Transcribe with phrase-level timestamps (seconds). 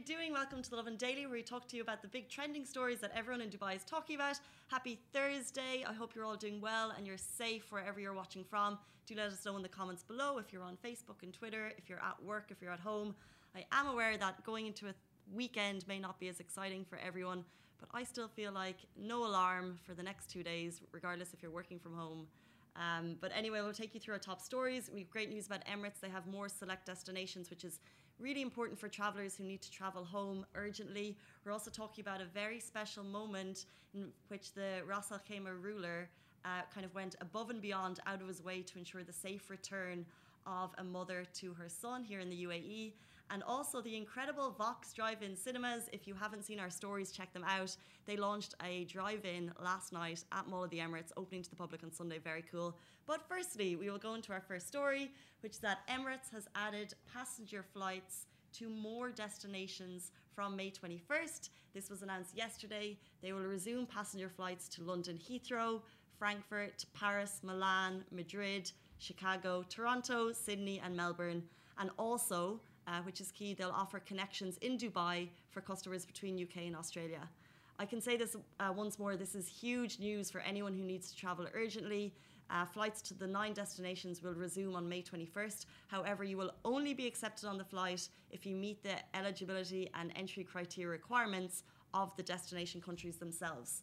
[0.00, 0.32] You doing?
[0.32, 3.00] Welcome to the Lovin Daily, where we talk to you about the big trending stories
[3.00, 4.40] that everyone in Dubai is talking about.
[4.68, 5.84] Happy Thursday.
[5.86, 8.78] I hope you're all doing well and you're safe wherever you're watching from.
[9.06, 11.90] Do let us know in the comments below if you're on Facebook and Twitter, if
[11.90, 13.14] you're at work, if you're at home.
[13.54, 14.94] I am aware that going into a
[15.34, 17.44] weekend may not be as exciting for everyone,
[17.78, 21.52] but I still feel like no alarm for the next two days, regardless if you're
[21.52, 22.26] working from home.
[22.80, 24.90] Um, but anyway, we'll take you through our top stories.
[24.92, 26.00] We have great news about Emirates.
[26.00, 27.78] They have more select destinations, which is
[28.18, 31.16] really important for travelers who need to travel home urgently.
[31.44, 36.08] We're also talking about a very special moment in which the Ras Al Khaimah ruler
[36.44, 39.50] uh, kind of went above and beyond out of his way to ensure the safe
[39.50, 40.06] return
[40.46, 42.92] of a mother to her son here in the UAE.
[43.32, 45.88] And also the incredible Vox Drive In Cinemas.
[45.92, 47.76] If you haven't seen our stories, check them out.
[48.04, 51.54] They launched a drive in last night at Mall of the Emirates, opening to the
[51.54, 52.18] public on Sunday.
[52.18, 52.76] Very cool.
[53.06, 56.94] But firstly, we will go into our first story, which is that Emirates has added
[57.12, 61.50] passenger flights to more destinations from May 21st.
[61.72, 62.98] This was announced yesterday.
[63.22, 65.82] They will resume passenger flights to London Heathrow,
[66.18, 71.44] Frankfurt, Paris, Milan, Madrid, Chicago, Toronto, Sydney, and Melbourne.
[71.78, 72.60] And also,
[72.90, 77.28] uh, which is key, they'll offer connections in Dubai for customers between UK and Australia.
[77.78, 81.10] I can say this uh, once more this is huge news for anyone who needs
[81.10, 82.12] to travel urgently.
[82.50, 85.66] Uh, flights to the nine destinations will resume on May 21st.
[85.86, 90.12] However, you will only be accepted on the flight if you meet the eligibility and
[90.16, 91.62] entry criteria requirements
[91.94, 93.82] of the destination countries themselves.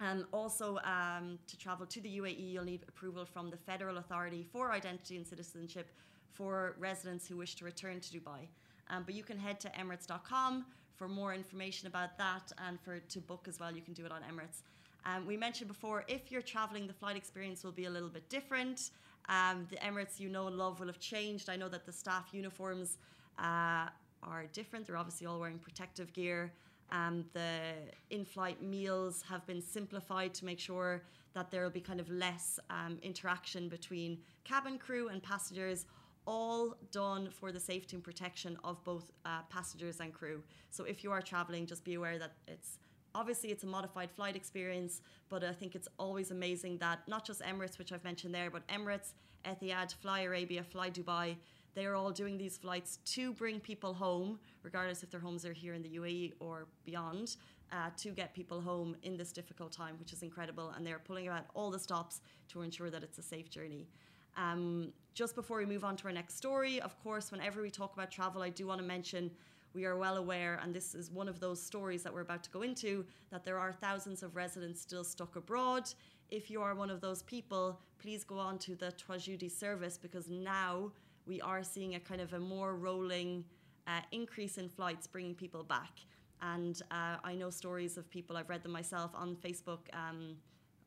[0.00, 4.46] And also, um, to travel to the UAE, you'll need approval from the Federal Authority
[4.50, 5.88] for Identity and Citizenship
[6.34, 8.48] for residents who wish to return to Dubai.
[8.90, 13.20] Um, but you can head to emirates.com for more information about that and for to
[13.20, 13.74] book as well.
[13.74, 14.62] You can do it on Emirates.
[15.06, 18.28] Um, we mentioned before, if you're traveling, the flight experience will be a little bit
[18.28, 18.90] different.
[19.28, 21.48] Um, the Emirates, you know, and love will have changed.
[21.48, 22.98] I know that the staff uniforms
[23.38, 23.88] uh,
[24.22, 24.86] are different.
[24.86, 26.52] They're obviously all wearing protective gear.
[26.90, 27.72] Um, the
[28.10, 31.02] in-flight meals have been simplified to make sure
[31.34, 35.86] that there will be kind of less um, interaction between cabin crew and passengers
[36.26, 40.42] all done for the safety and protection of both uh, passengers and crew.
[40.70, 42.78] So if you are traveling, just be aware that it's
[43.14, 47.40] obviously it's a modified flight experience, but I think it's always amazing that not just
[47.42, 49.12] Emirates, which I've mentioned there, but Emirates,
[49.44, 51.36] Etihad, Fly Arabia, Fly Dubai,
[51.74, 55.52] they are all doing these flights to bring people home, regardless if their homes are
[55.52, 57.36] here in the UAE or beyond,
[57.72, 60.72] uh, to get people home in this difficult time, which is incredible.
[60.76, 62.20] And they're pulling out all the stops
[62.50, 63.88] to ensure that it's a safe journey.
[64.36, 67.92] Um, just before we move on to our next story, of course, whenever we talk
[67.94, 69.30] about travel, I do want to mention
[69.74, 72.50] we are well aware, and this is one of those stories that we're about to
[72.50, 75.88] go into, that there are thousands of residents still stuck abroad.
[76.30, 80.28] If you are one of those people, please go on to the Tajoudi service because
[80.28, 80.92] now
[81.26, 83.44] we are seeing a kind of a more rolling
[83.86, 85.98] uh, increase in flights bringing people back.
[86.40, 90.36] And uh, I know stories of people, I've read them myself on Facebook, um,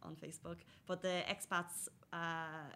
[0.04, 2.72] on Facebook, but the expats, uh,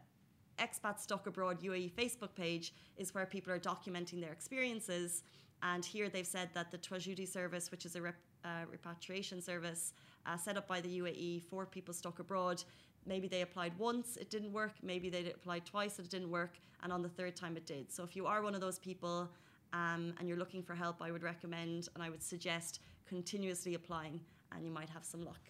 [0.61, 5.23] Expat Stuck Abroad UAE Facebook page is where people are documenting their experiences.
[5.63, 9.94] And here they've said that the Tajoudi service, which is a rep, uh, repatriation service
[10.27, 12.63] uh, set up by the UAE for people stuck abroad,
[13.07, 14.73] maybe they applied once, it didn't work.
[14.83, 16.59] Maybe they applied twice, it didn't work.
[16.83, 17.91] And on the third time, it did.
[17.91, 19.29] So if you are one of those people
[19.73, 24.21] um, and you're looking for help, I would recommend and I would suggest continuously applying,
[24.51, 25.41] and you might have some luck.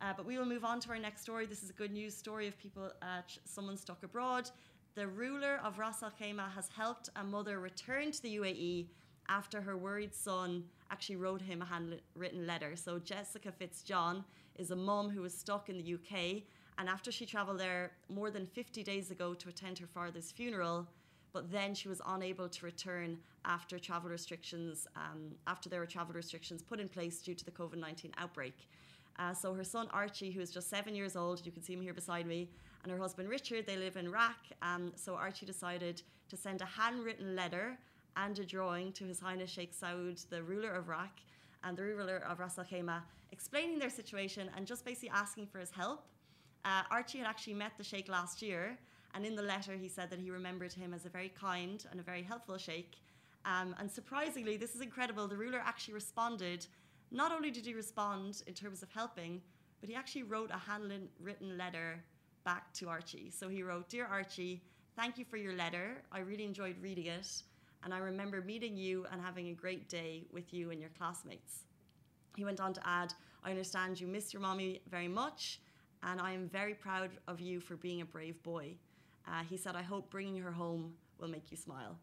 [0.00, 1.46] Uh, but we will move on to our next story.
[1.46, 4.50] This is a good news story of people, uh, someone stuck abroad.
[4.94, 8.86] The ruler of Ras Al Khaimah has helped a mother return to the UAE
[9.28, 12.76] after her worried son actually wrote him a handwritten letter.
[12.76, 14.24] So Jessica Fitzjohn
[14.56, 16.42] is a mum who was stuck in the UK
[16.78, 20.86] and after she travelled there more than 50 days ago to attend her father's funeral,
[21.32, 26.14] but then she was unable to return after travel restrictions, um, after there were travel
[26.14, 28.54] restrictions put in place due to the COVID 19 outbreak.
[29.18, 31.82] Uh, so her son Archie, who is just seven years old, you can see him
[31.82, 32.50] here beside me,
[32.82, 34.36] and her husband Richard, they live in RAK.
[34.62, 37.78] Um, so Archie decided to send a handwritten letter
[38.16, 41.20] and a drawing to His Highness Sheikh Saud, the ruler of RAK,
[41.62, 43.02] and the ruler of Ras Al Khaimah,
[43.32, 46.06] explaining their situation and just basically asking for his help.
[46.64, 48.78] Uh, Archie had actually met the Sheikh last year,
[49.14, 52.00] and in the letter he said that he remembered him as a very kind and
[52.00, 52.92] a very helpful Sheikh.
[53.44, 56.66] Um, and surprisingly, this is incredible, the ruler actually responded.
[57.14, 59.40] Not only did he respond in terms of helping,
[59.80, 62.02] but he actually wrote a handwritten letter
[62.44, 63.30] back to Archie.
[63.30, 64.64] So he wrote, Dear Archie,
[64.96, 66.02] thank you for your letter.
[66.10, 67.44] I really enjoyed reading it.
[67.84, 71.66] and I remember meeting you and having a great day with you and your classmates.
[72.34, 73.14] He went on to add,
[73.44, 75.60] I understand you miss your mommy very much,
[76.02, 78.74] and I am very proud of you for being a brave boy.
[79.28, 81.96] Uh, he said, I hope bringing her home will make you smile.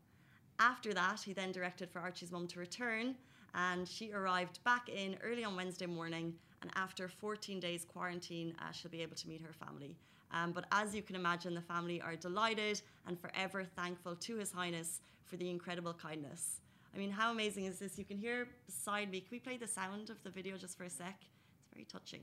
[0.60, 3.16] After that, he then directed for Archie's mum to return,
[3.56, 6.34] and she arrived back in early on Wednesday morning.
[6.62, 9.96] And after 14 days quarantine, uh, she'll be able to meet her family.
[10.32, 14.52] Um, but as you can imagine, the family are delighted and forever thankful to His
[14.52, 16.62] Highness for the incredible kindness.
[16.94, 17.98] I mean, how amazing is this?
[17.98, 19.22] You can hear beside me.
[19.22, 21.16] Can we play the sound of the video just for a sec?
[21.60, 22.22] It's very touching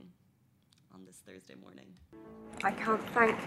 [0.93, 1.87] on this Thursday morning.
[2.63, 3.37] I can't thank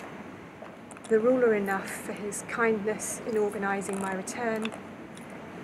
[1.09, 4.71] the ruler enough for his kindness in organising my return.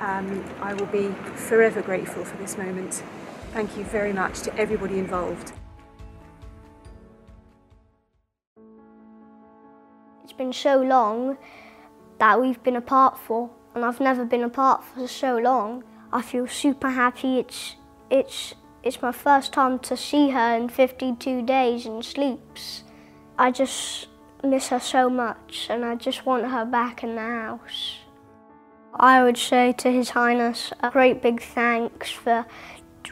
[0.00, 3.03] Um, I will be forever grateful for this moment.
[3.53, 5.53] Thank you very much to everybody involved.
[10.23, 11.39] It's been so long
[12.19, 15.83] that we've been apart for, and I've never been apart for so long.
[16.12, 17.39] I feel super happy.
[17.39, 17.77] It's
[18.11, 22.85] it's it's my first time to see her in 52 days and sleeps.
[23.37, 24.09] I just
[24.43, 27.99] miss her so much and I just want her back in the house.
[28.94, 32.46] I would say to His Highness a great big thanks for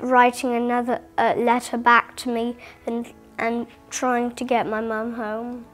[0.01, 2.57] writing another uh, letter back to me
[2.87, 5.67] and, and trying to get my mum home.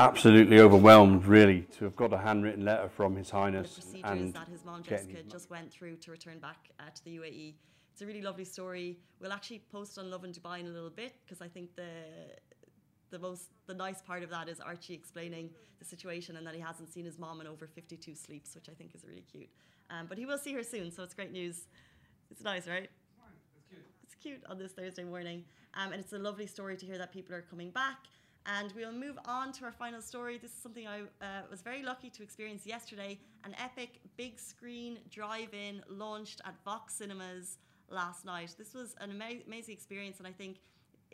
[0.00, 3.76] Absolutely overwhelmed, really, to have got a handwritten letter from His Highness.
[3.76, 7.16] The procedures that his mom Jessica just went through to return back uh, to the
[7.18, 7.54] UAE.
[7.92, 8.98] It's a really lovely story.
[9.20, 11.92] We'll actually post on Lovin Dubai in a little bit because I think the
[13.14, 16.60] the most the nice part of that is Archie explaining the situation and that he
[16.60, 19.48] hasn't seen his mom in over 52 sleeps, which I think is really cute.
[19.88, 21.68] Um, but he will see her soon, so it's great news.
[22.30, 22.90] It's nice, right?
[23.56, 23.84] It's cute.
[24.02, 25.44] It's cute on this Thursday morning,
[25.74, 27.98] um, and it's a lovely story to hear that people are coming back.
[28.46, 30.36] And we'll move on to our final story.
[30.36, 33.18] This is something I uh, was very lucky to experience yesterday.
[33.44, 37.56] An epic big screen drive-in launched at Vox Cinemas
[37.88, 38.54] last night.
[38.58, 40.58] This was an ama- amazing experience, and I think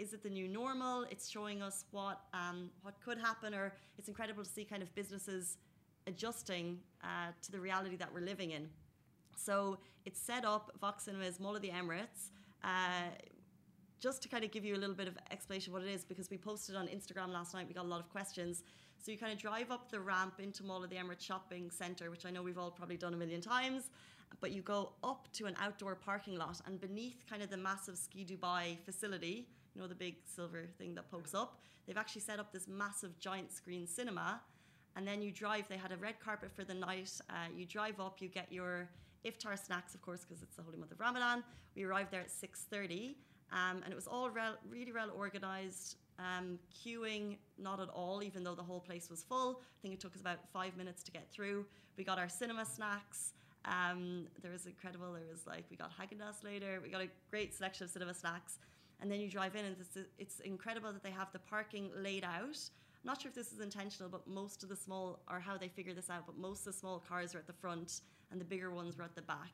[0.00, 1.04] is it the new normal?
[1.12, 3.66] It's showing us what um, what could happen, or
[3.98, 5.58] it's incredible to see kind of businesses
[6.06, 8.64] adjusting uh, to the reality that we're living in.
[9.36, 12.30] So it's set up Vox Cinemas, Mall of the Emirates.
[12.64, 13.10] Uh,
[14.00, 16.30] just to kind of give you a little bit of explanation what it is, because
[16.30, 18.62] we posted on Instagram last night, we got a lot of questions.
[19.02, 22.10] So you kind of drive up the ramp into Mall of the Emirates Shopping Centre,
[22.10, 23.90] which I know we've all probably done a million times,
[24.40, 27.96] but you go up to an outdoor parking lot, and beneath kind of the massive
[27.98, 31.58] Ski Dubai facility, you know, the big silver thing that pokes up.
[31.86, 34.40] They've actually set up this massive giant screen cinema.
[34.96, 37.12] And then you drive, they had a red carpet for the night.
[37.28, 38.88] Uh, you drive up, you get your
[39.24, 41.44] iftar snacks, of course, because it's the holy month of Ramadan.
[41.76, 43.14] We arrived there at 6.30
[43.52, 45.96] um, and it was all re- really well organised.
[46.18, 49.62] Um, queuing, not at all, even though the whole place was full.
[49.62, 51.64] I think it took us about five minutes to get through.
[51.96, 53.32] We got our cinema snacks.
[53.64, 55.12] Um, there was incredible.
[55.14, 56.80] There was like we got Haagen-Dazs later.
[56.82, 58.58] We got a great selection of cinema snacks
[59.00, 62.24] and then you drive in and it's, it's incredible that they have the parking laid
[62.24, 62.58] out.
[63.02, 65.68] I'm not sure if this is intentional but most of the small or how they
[65.68, 68.44] figure this out but most of the small cars are at the front and the
[68.44, 69.52] bigger ones were at the back.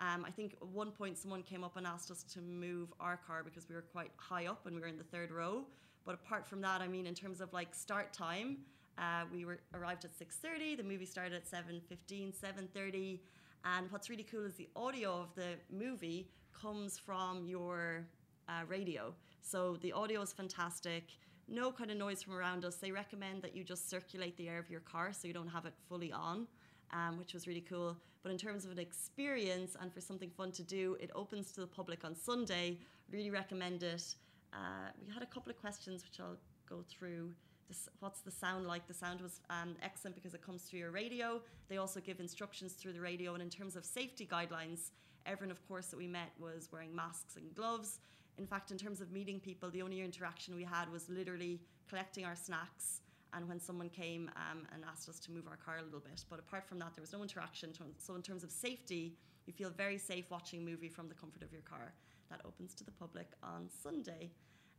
[0.00, 3.16] Um, I think at one point someone came up and asked us to move our
[3.16, 5.66] car because we were quite high up and we were in the third row.
[6.06, 8.58] But apart from that I mean in terms of like start time
[8.96, 13.20] uh, we were arrived at 6.30 the movie started at 7.15 7.30
[13.64, 18.06] and what's really cool is the audio of the movie comes from your
[18.48, 19.14] uh, radio.
[19.42, 21.04] So the audio is fantastic.
[21.48, 22.76] No kind of noise from around us.
[22.76, 25.64] They recommend that you just circulate the air of your car so you don't have
[25.64, 26.46] it fully on,
[26.92, 27.96] um, which was really cool.
[28.22, 31.60] But in terms of an experience and for something fun to do, it opens to
[31.60, 32.78] the public on Sunday.
[33.10, 34.14] Really recommend it.
[34.52, 36.36] Uh, we had a couple of questions which I'll
[36.68, 37.30] go through.
[37.68, 38.86] This, what's the sound like?
[38.86, 41.40] The sound was um, excellent because it comes through your radio.
[41.68, 43.34] They also give instructions through the radio.
[43.34, 44.90] And in terms of safety guidelines,
[45.26, 48.00] everyone, of course, that we met was wearing masks and gloves.
[48.38, 52.24] In fact, in terms of meeting people, the only interaction we had was literally collecting
[52.24, 53.00] our snacks
[53.34, 56.24] and when someone came um, and asked us to move our car a little bit.
[56.30, 57.72] But apart from that, there was no interaction.
[57.98, 59.16] So, in terms of safety,
[59.46, 61.92] you feel very safe watching a movie from the comfort of your car.
[62.30, 64.30] That opens to the public on Sunday.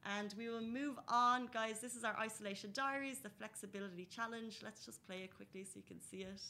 [0.05, 1.79] And we will move on, guys.
[1.79, 4.59] This is our isolation diaries, the flexibility challenge.
[4.63, 6.41] Let's just play it quickly so you can see it.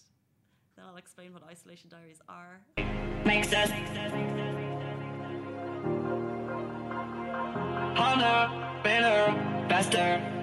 [0.75, 2.62] Then I'll explain what isolation diaries are.
[3.25, 3.72] Makes sense.
[3.72, 4.38] harder,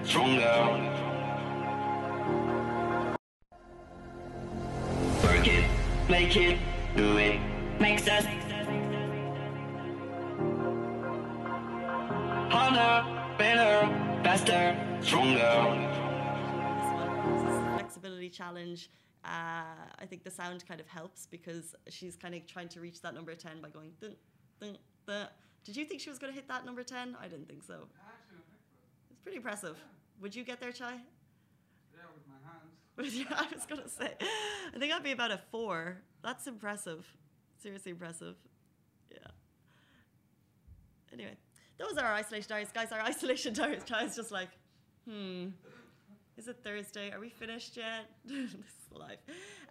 [0.07, 0.93] stronger.
[5.25, 5.65] Work it,
[6.09, 6.59] make it,
[6.97, 7.41] do it,
[7.81, 8.25] makes us
[12.53, 15.41] harder, better, faster, stronger.
[17.35, 18.91] This one is a flexibility challenge.
[19.25, 19.65] Uh,
[19.99, 23.13] I think the sound kind of helps because she's kind of trying to reach that
[23.13, 24.15] number 10 by going dun,
[24.61, 25.27] dun, dun.
[25.65, 27.17] Did you think she was going to hit that number 10?
[27.21, 27.89] I didn't think so.
[29.11, 29.77] It's pretty impressive.
[30.21, 30.93] Would you get there, Chai?
[30.93, 33.15] Yeah, with my hands.
[33.15, 34.15] yeah, I was going to say.
[34.75, 35.99] I think I'd be about a four.
[36.23, 37.07] That's impressive.
[37.63, 38.37] Seriously impressive.
[39.11, 39.19] Yeah.
[41.13, 41.37] Anyway,
[41.79, 42.69] those are our isolation diaries.
[42.73, 43.83] Guys, our isolation diaries.
[43.85, 44.49] Chai's just like,
[45.09, 45.49] hmm.
[46.37, 47.11] Is it Thursday?
[47.13, 48.11] Are we finished yet?
[48.27, 48.61] this is
[48.93, 49.19] life.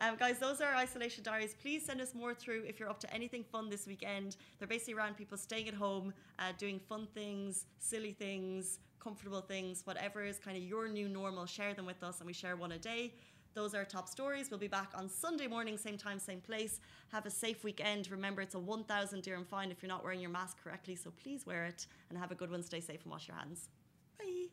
[0.02, 1.56] Um, guys, those are our isolation diaries.
[1.62, 4.36] Please send us more through if you're up to anything fun this weekend.
[4.58, 9.86] They're basically around people staying at home, uh, doing fun things, silly things, comfortable things,
[9.86, 11.46] whatever is kind of your new normal.
[11.46, 13.14] Share them with us, and we share one a day.
[13.54, 14.50] Those are top stories.
[14.50, 16.82] We'll be back on Sunday morning, same time, same place.
[17.12, 18.10] Have a safe weekend.
[18.10, 21.46] Remember, it's a 1,000 dirham fine if you're not wearing your mask correctly, so please
[21.46, 22.64] wear it and have a good one.
[22.64, 23.70] Stay safe and wash your hands.
[24.18, 24.48] Bye.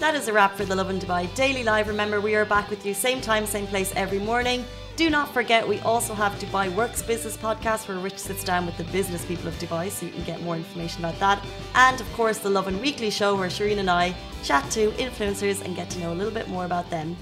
[0.00, 1.88] That is a wrap for the Lovin Dubai Daily Live.
[1.88, 4.64] Remember, we are back with you same time, same place every morning.
[4.96, 8.76] Do not forget, we also have Dubai Works Business Podcast where Rich sits down with
[8.76, 11.44] the business people of Dubai so you can get more information about that.
[11.74, 15.74] And of course, the Lovin Weekly show where Shireen and I chat to influencers and
[15.74, 17.16] get to know a little bit more about them.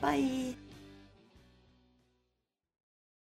[0.00, 0.56] Bye.